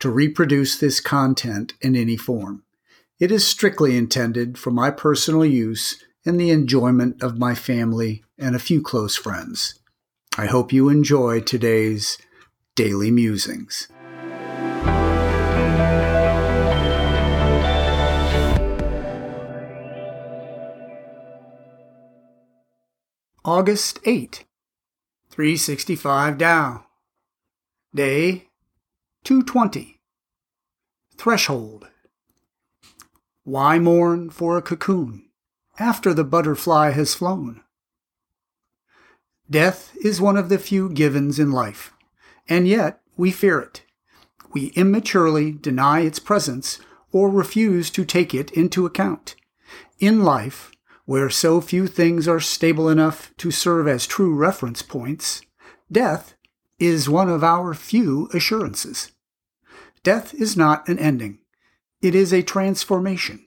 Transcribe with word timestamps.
to 0.00 0.10
reproduce 0.10 0.78
this 0.78 1.00
content 1.00 1.74
in 1.80 1.96
any 1.96 2.16
form. 2.16 2.62
It 3.18 3.32
is 3.32 3.46
strictly 3.46 3.96
intended 3.96 4.58
for 4.58 4.70
my 4.70 4.90
personal 4.90 5.44
use 5.44 6.02
and 6.24 6.38
the 6.38 6.50
enjoyment 6.50 7.22
of 7.22 7.38
my 7.38 7.54
family 7.54 8.22
and 8.38 8.54
a 8.54 8.60
few 8.60 8.80
close 8.82 9.16
friends. 9.16 9.78
I 10.36 10.46
hope 10.46 10.72
you 10.72 10.88
enjoy 10.88 11.40
today's 11.40 12.18
Daily 12.76 13.10
Musings. 13.10 13.88
August 23.44 23.98
8, 24.04 24.44
365 25.30 26.38
Tao. 26.38 26.84
Day 27.94 28.47
220. 29.28 30.00
Threshold. 31.18 31.88
Why 33.44 33.78
mourn 33.78 34.30
for 34.30 34.56
a 34.56 34.62
cocoon 34.62 35.28
after 35.78 36.14
the 36.14 36.24
butterfly 36.24 36.92
has 36.92 37.14
flown? 37.14 37.60
Death 39.50 39.94
is 40.02 40.18
one 40.18 40.38
of 40.38 40.48
the 40.48 40.58
few 40.58 40.88
givens 40.88 41.38
in 41.38 41.52
life, 41.52 41.92
and 42.48 42.66
yet 42.66 43.02
we 43.18 43.30
fear 43.30 43.60
it. 43.60 43.82
We 44.54 44.68
immaturely 44.68 45.52
deny 45.52 46.00
its 46.00 46.18
presence 46.18 46.78
or 47.12 47.28
refuse 47.28 47.90
to 47.90 48.06
take 48.06 48.32
it 48.32 48.50
into 48.52 48.86
account. 48.86 49.36
In 49.98 50.24
life, 50.24 50.72
where 51.04 51.28
so 51.28 51.60
few 51.60 51.86
things 51.86 52.26
are 52.26 52.40
stable 52.40 52.88
enough 52.88 53.30
to 53.36 53.50
serve 53.50 53.88
as 53.88 54.06
true 54.06 54.34
reference 54.34 54.80
points, 54.80 55.42
death 55.92 56.34
is 56.78 57.10
one 57.10 57.28
of 57.28 57.44
our 57.44 57.74
few 57.74 58.30
assurances. 58.32 59.12
Death 60.08 60.32
is 60.32 60.56
not 60.56 60.88
an 60.88 60.98
ending, 60.98 61.40
it 62.00 62.14
is 62.14 62.32
a 62.32 62.42
transformation. 62.42 63.46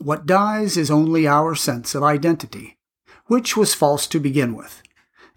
What 0.00 0.26
dies 0.26 0.76
is 0.76 0.90
only 0.90 1.28
our 1.28 1.54
sense 1.54 1.94
of 1.94 2.02
identity, 2.02 2.78
which 3.26 3.56
was 3.56 3.74
false 3.74 4.08
to 4.08 4.18
begin 4.18 4.56
with. 4.56 4.82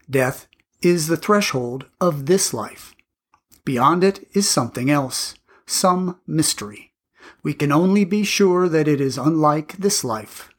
Death 0.09 0.47
is 0.81 1.05
the 1.05 1.15
threshold 1.15 1.85
of 1.99 2.25
this 2.25 2.55
life. 2.55 2.95
Beyond 3.65 4.03
it 4.03 4.27
is 4.33 4.49
something 4.49 4.89
else, 4.89 5.35
some 5.67 6.19
mystery. 6.25 6.91
We 7.43 7.53
can 7.53 7.71
only 7.71 8.03
be 8.03 8.23
sure 8.23 8.67
that 8.67 8.87
it 8.87 8.99
is 8.99 9.19
unlike 9.19 9.77
this 9.77 10.03
life. 10.03 10.49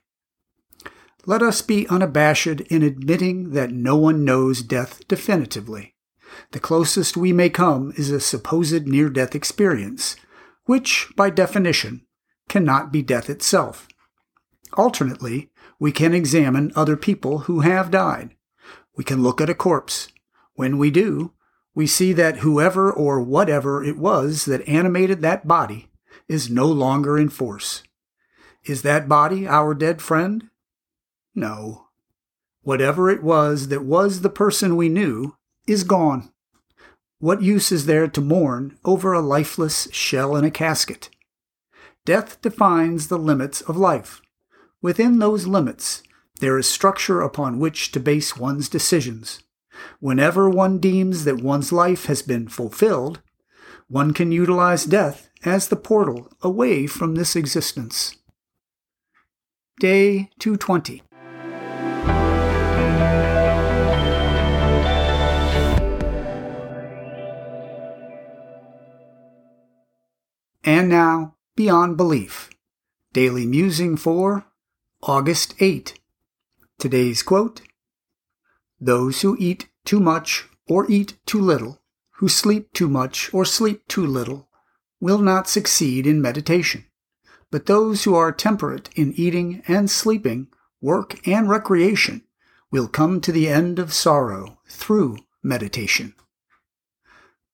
Let 1.27 1.43
us 1.43 1.61
be 1.61 1.89
unabashed 1.89 2.47
in 2.47 2.85
admitting 2.85 3.51
that 3.51 3.73
no 3.73 3.97
one 3.97 4.25
knows 4.25 4.63
death 4.63 5.09
definitively. 5.09 5.97
The 6.53 6.61
closest 6.61 7.17
we 7.17 7.33
may 7.33 7.51
come 7.51 7.93
is 7.97 8.11
a 8.11 8.21
supposed 8.21 8.87
near 8.87 9.09
death 9.09 9.35
experience, 9.35 10.17
which, 10.65 11.09
by 11.17 11.31
definition, 11.31 12.07
cannot 12.49 12.93
be 12.93 13.03
death 13.03 13.31
itself. 13.31 13.89
Alternately, 14.75 15.51
we 15.79 15.93
can 15.93 16.15
examine 16.15 16.73
other 16.75 16.97
people 16.97 17.41
who 17.41 17.61
have 17.61 17.91
died. 17.91 18.37
We 18.97 19.05
can 19.05 19.23
look 19.23 19.41
at 19.41 19.51
a 19.51 19.55
corpse. 19.55 20.09
When 20.55 20.79
we 20.79 20.91
do, 20.91 21.33
we 21.75 21.87
see 21.87 22.13
that 22.13 22.39
whoever 22.39 22.93
or 22.93 23.21
whatever 23.21 23.83
it 23.83 23.97
was 23.97 24.45
that 24.45 24.67
animated 24.69 25.23
that 25.23 25.49
body 25.49 25.91
is 26.29 26.51
no 26.51 26.67
longer 26.67 27.19
in 27.19 27.29
force. 27.29 27.83
Is 28.65 28.83
that 28.83 29.09
body 29.09 29.49
our 29.49 29.75
dead 29.75 30.01
friend? 30.01 30.51
No. 31.35 31.87
Whatever 32.63 33.11
it 33.11 33.23
was 33.23 33.69
that 33.69 33.85
was 33.85 34.21
the 34.21 34.31
person 34.31 34.77
we 34.77 34.89
knew 34.89 35.37
is 35.67 35.85
gone. 35.85 36.31
What 37.19 37.43
use 37.43 37.71
is 37.71 37.87
there 37.87 38.09
to 38.09 38.21
mourn 38.21 38.79
over 38.85 39.13
a 39.13 39.21
lifeless 39.21 39.89
shell 39.93 40.37
in 40.37 40.45
a 40.45 40.51
casket? 40.51 41.09
Death 42.05 42.41
defines 42.41 43.09
the 43.09 43.19
limits 43.19 43.61
of 43.61 43.77
life. 43.77 44.21
Within 44.81 45.21
those 45.21 45.47
limits, 45.47 46.03
there 46.41 46.59
is 46.59 46.69
structure 46.69 47.21
upon 47.21 47.61
which 47.61 47.93
to 47.93 48.01
base 48.01 48.37
one's 48.37 48.69
decisions. 48.69 49.45
Whenever 50.01 50.51
one 50.51 50.79
deems 50.79 51.25
that 51.25 51.41
one's 51.41 51.73
life 51.73 52.07
has 52.07 52.23
been 52.23 52.49
fulfilled, 52.49 53.21
one 53.87 54.13
can 54.13 54.33
utilize 54.33 54.85
death 54.85 55.31
as 55.45 55.69
the 55.69 55.77
portal 55.77 56.29
away 56.43 56.87
from 56.87 57.15
this 57.15 57.37
existence. 57.37 58.17
Day 59.79 60.31
220. 60.39 61.03
And 70.65 70.89
now, 70.89 71.35
Beyond 71.57 71.97
Belief. 71.97 72.49
Daily 73.13 73.47
Musing 73.47 73.97
for 73.97 74.47
August 75.03 75.55
8. 75.59 75.99
Today's 76.79 77.25
quote 77.25 77.63
Those 78.81 79.23
who 79.23 79.37
eat 79.41 79.69
too 79.85 79.99
much 79.99 80.49
or 80.69 80.89
eat 80.89 81.19
too 81.27 81.41
little, 81.41 81.83
who 82.19 82.29
sleep 82.29 82.73
too 82.73 82.89
much 82.89 83.35
or 83.35 83.45
sleep 83.45 83.89
too 83.89 84.07
little, 84.07 84.49
will 85.01 85.19
not 85.19 85.49
succeed 85.49 86.07
in 86.07 86.23
meditation. 86.23 86.85
But 87.51 87.67
those 87.67 88.05
who 88.05 88.15
are 88.15 88.31
temperate 88.31 88.89
in 88.95 89.13
eating 89.15 89.65
and 89.67 89.91
sleeping, 89.91 90.47
work 90.81 91.27
and 91.27 91.49
recreation, 91.49 92.23
will 92.71 92.87
come 92.87 93.21
to 93.23 93.33
the 93.33 93.49
end 93.49 93.81
of 93.81 93.93
sorrow 93.93 94.61
through 94.69 95.17
meditation. 95.43 96.15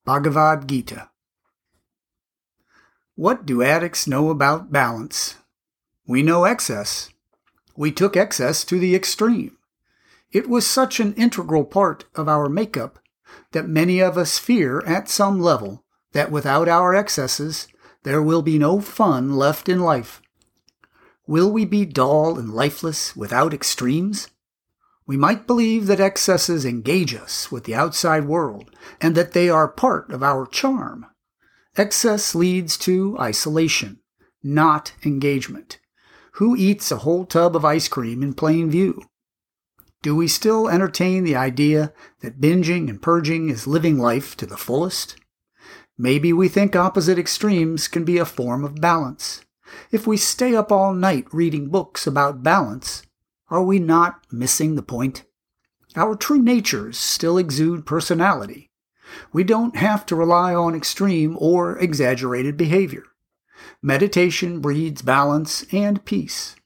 Bhagavad 0.05 0.69
Gita 0.69 1.09
what 3.19 3.45
do 3.45 3.63
addicts 3.63 4.07
know 4.07 4.31
about 4.31 4.71
balance? 4.71 5.35
We 6.07 6.23
know 6.23 6.45
excess. 6.45 7.11
We 7.77 7.91
took 7.91 8.17
excess 8.17 8.63
to 8.67 8.79
the 8.79 8.95
extreme. 8.95 9.57
It 10.31 10.49
was 10.49 10.65
such 10.65 11.01
an 11.01 11.15
integral 11.15 11.65
part 11.65 12.05
of 12.15 12.29
our 12.29 12.49
makeup 12.49 13.01
that 13.51 13.67
many 13.67 13.99
of 13.99 14.17
us 14.17 14.39
fear 14.39 14.85
at 14.87 15.09
some 15.09 15.41
level 15.41 15.83
that 16.13 16.31
without 16.31 16.69
our 16.69 16.95
excesses, 16.95 17.67
there 18.05 18.23
will 18.23 18.41
be 18.41 18.57
no 18.57 18.81
fun 18.81 19.35
left 19.35 19.69
in 19.69 19.81
life. 19.81 20.23
Will 21.27 21.51
we 21.51 21.65
be 21.65 21.85
dull 21.85 22.39
and 22.39 22.55
lifeless 22.55 23.17
without 23.17 23.53
extremes? 23.53 24.29
We 25.09 25.17
might 25.17 25.45
believe 25.45 25.89
that 25.89 25.99
excesses 25.99 26.65
engage 26.65 27.17
us 27.17 27.51
with 27.51 27.65
the 27.65 27.75
outside 27.75 28.27
world 28.27 28.71
and 29.01 29.17
that 29.17 29.33
they 29.33 29.51
are 29.51 29.67
part 29.67 30.13
of 30.13 30.23
our 30.23 30.47
charm. 30.47 31.07
Excess 31.79 32.35
leads 32.35 32.77
to 32.79 33.17
isolation, 33.21 34.01
not 34.43 34.95
engagement. 35.05 35.79
Who 36.33 36.57
eats 36.57 36.91
a 36.91 36.99
whole 36.99 37.25
tub 37.25 37.55
of 37.55 37.65
ice 37.65 37.87
cream 37.87 38.21
in 38.21 38.35
plain 38.35 38.69
view? 38.69 39.05
Do 40.03 40.17
we 40.17 40.27
still 40.27 40.69
entertain 40.69 41.23
the 41.23 41.37
idea 41.37 41.93
that 42.21 42.41
binging 42.41 42.89
and 42.89 43.01
purging 43.01 43.49
is 43.49 43.69
living 43.69 43.97
life 43.97 44.37
to 44.39 44.47
the 44.47 44.57
fullest? 44.57 45.17
Maybe 45.97 46.33
we 46.33 46.49
think 46.49 46.75
opposite 46.75 47.19
extremes 47.19 47.87
can 47.87 48.05
be 48.05 48.19
a 48.19 48.25
form 48.25 48.65
of 48.65 48.81
balance. 48.81 49.45
If 49.93 50.05
we 50.05 50.17
stay 50.17 50.57
up 50.57 50.73
all 50.73 50.93
night 50.93 51.27
reading 51.33 51.69
books 51.69 52.09
about 52.09 52.43
balance, 52.43 53.05
are 53.51 53.63
we 53.63 53.79
not 53.79 54.27
missing 54.33 54.75
the 54.75 54.83
point? 54.83 55.25
Our 55.95 56.17
true 56.17 56.43
natures 56.43 56.99
still 56.99 57.39
exude 57.39 57.87
personality, 57.87 58.68
we 59.33 59.45
don't 59.45 59.77
have 59.77 60.05
to 60.07 60.17
rely 60.17 60.55
on 60.55 60.75
extreme 60.75 61.37
or 61.41 61.79
exaggerated 61.79 62.57
behavior. 62.57 63.05
Meditation 63.83 64.61
breeds 64.61 65.03
balance 65.03 65.65
and 65.73 66.05
peace. 66.05 66.57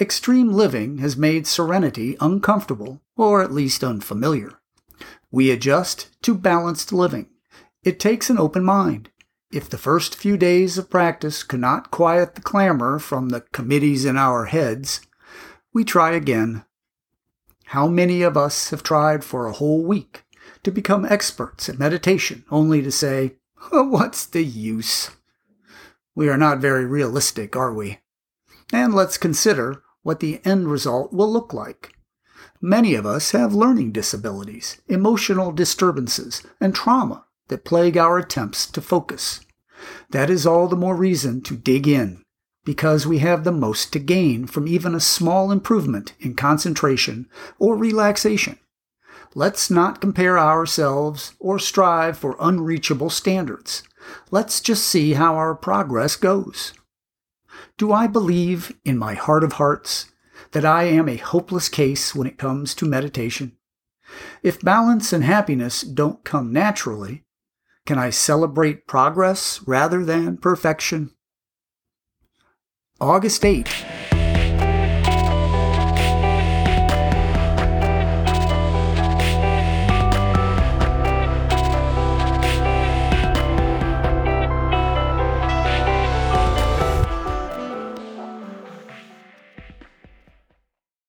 Extreme 0.00 0.52
living 0.52 0.98
has 0.98 1.16
made 1.16 1.46
serenity 1.46 2.16
uncomfortable, 2.20 3.00
or 3.16 3.42
at 3.42 3.52
least 3.52 3.84
unfamiliar. 3.84 4.58
We 5.30 5.50
adjust 5.50 6.08
to 6.22 6.34
balanced 6.34 6.92
living. 6.92 7.28
It 7.84 8.00
takes 8.00 8.30
an 8.30 8.38
open 8.38 8.64
mind. 8.64 9.10
If 9.52 9.68
the 9.68 9.78
first 9.78 10.14
few 10.14 10.36
days 10.36 10.78
of 10.78 10.90
practice 10.90 11.42
cannot 11.42 11.90
quiet 11.90 12.34
the 12.34 12.40
clamor 12.40 12.98
from 12.98 13.28
the 13.28 13.42
committees 13.52 14.04
in 14.04 14.16
our 14.16 14.46
heads, 14.46 15.00
we 15.72 15.84
try 15.84 16.12
again. 16.12 16.64
How 17.66 17.86
many 17.86 18.22
of 18.22 18.36
us 18.36 18.70
have 18.70 18.82
tried 18.82 19.24
for 19.24 19.46
a 19.46 19.52
whole 19.52 19.84
week 19.84 20.24
to 20.62 20.70
become 20.70 21.04
experts 21.04 21.68
at 21.68 21.78
meditation, 21.78 22.44
only 22.50 22.82
to 22.82 22.92
say, 22.92 23.36
What's 23.70 24.26
the 24.26 24.44
use? 24.44 25.10
We 26.14 26.28
are 26.28 26.36
not 26.36 26.58
very 26.58 26.84
realistic, 26.84 27.56
are 27.56 27.72
we? 27.72 27.98
And 28.72 28.94
let's 28.94 29.18
consider 29.18 29.82
what 30.02 30.20
the 30.20 30.40
end 30.44 30.68
result 30.68 31.12
will 31.12 31.32
look 31.32 31.52
like. 31.52 31.94
Many 32.60 32.94
of 32.94 33.06
us 33.06 33.32
have 33.32 33.54
learning 33.54 33.92
disabilities, 33.92 34.80
emotional 34.88 35.52
disturbances, 35.52 36.42
and 36.60 36.74
trauma 36.74 37.24
that 37.48 37.64
plague 37.64 37.96
our 37.96 38.18
attempts 38.18 38.66
to 38.66 38.80
focus. 38.80 39.40
That 40.10 40.30
is 40.30 40.46
all 40.46 40.68
the 40.68 40.76
more 40.76 40.94
reason 40.94 41.42
to 41.42 41.56
dig 41.56 41.88
in, 41.88 42.22
because 42.64 43.06
we 43.06 43.18
have 43.18 43.44
the 43.44 43.52
most 43.52 43.92
to 43.92 43.98
gain 43.98 44.46
from 44.46 44.68
even 44.68 44.94
a 44.94 45.00
small 45.00 45.50
improvement 45.50 46.14
in 46.20 46.34
concentration 46.34 47.28
or 47.58 47.76
relaxation. 47.76 48.58
Let's 49.34 49.70
not 49.70 50.00
compare 50.00 50.38
ourselves 50.38 51.34
or 51.38 51.58
strive 51.58 52.18
for 52.18 52.36
unreachable 52.38 53.10
standards. 53.10 53.82
Let's 54.30 54.60
just 54.60 54.86
see 54.86 55.14
how 55.14 55.36
our 55.36 55.54
progress 55.54 56.16
goes. 56.16 56.74
Do 57.78 57.92
I 57.92 58.06
believe 58.06 58.74
in 58.84 58.98
my 58.98 59.14
heart 59.14 59.42
of 59.42 59.54
hearts 59.54 60.12
that 60.50 60.64
I 60.64 60.84
am 60.84 61.08
a 61.08 61.16
hopeless 61.16 61.68
case 61.68 62.14
when 62.14 62.26
it 62.26 62.38
comes 62.38 62.74
to 62.74 62.86
meditation? 62.86 63.56
If 64.42 64.60
balance 64.60 65.12
and 65.12 65.24
happiness 65.24 65.80
don't 65.80 66.24
come 66.24 66.52
naturally, 66.52 67.24
can 67.86 67.98
I 67.98 68.10
celebrate 68.10 68.86
progress 68.86 69.62
rather 69.66 70.04
than 70.04 70.36
perfection? 70.36 71.12
August 73.00 73.44
8, 73.44 73.68